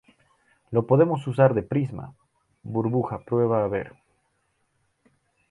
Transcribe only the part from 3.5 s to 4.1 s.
a ver.